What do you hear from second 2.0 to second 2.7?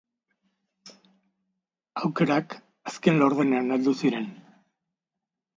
Aukerak